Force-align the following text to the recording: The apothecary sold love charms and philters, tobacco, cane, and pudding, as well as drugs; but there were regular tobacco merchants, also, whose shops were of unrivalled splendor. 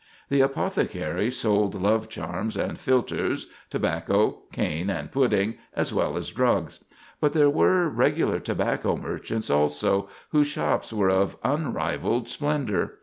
The 0.29 0.41
apothecary 0.41 1.29
sold 1.29 1.79
love 1.79 2.09
charms 2.09 2.57
and 2.57 2.79
philters, 2.79 3.51
tobacco, 3.69 4.41
cane, 4.51 4.89
and 4.89 5.11
pudding, 5.11 5.59
as 5.75 5.93
well 5.93 6.17
as 6.17 6.31
drugs; 6.31 6.83
but 7.19 7.33
there 7.33 7.51
were 7.51 7.87
regular 7.87 8.39
tobacco 8.39 8.97
merchants, 8.97 9.51
also, 9.51 10.09
whose 10.29 10.47
shops 10.47 10.91
were 10.91 11.11
of 11.11 11.37
unrivalled 11.43 12.27
splendor. 12.29 12.97